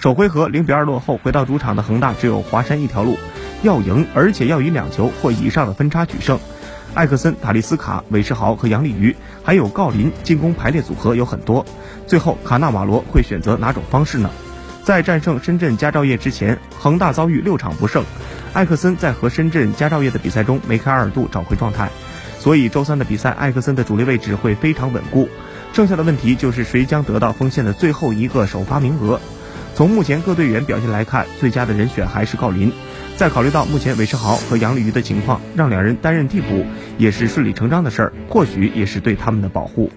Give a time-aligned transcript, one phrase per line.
[0.00, 3.18] 首回合零比二落后，回到主场的恒大只有华山一条路，
[3.62, 6.38] 要赢，而且要以两球或以上的分差取胜。
[6.94, 11.66] 艾克森、塔利斯卡、韦世豪和杨立瑜，还有郜林，进攻排列组合有很多。
[12.06, 14.30] 最后，卡纳瓦罗会选择哪种方式呢？
[14.84, 18.04] 在战胜深圳佳兆业之前，恒大遭遇六场不胜。
[18.52, 21.90] 艾克森在和深圳佳兆业的比赛中梅开二度，找回状态。
[22.38, 25.28] 所以周三的比赛，艾克森的主力位置会非常稳固。
[25.72, 29.20] 剩下的问题就是谁将得到锋线的最后一个首发名额。
[29.78, 32.72] 从目前各队员表现来看，最佳的人选还是郜林。
[33.14, 36.66] 再考虑到目前韦世豪和杨立瑜的情况，让两人担任替补
[36.98, 39.92] 也是顺理成章的事儿，或许也是对他们的保护。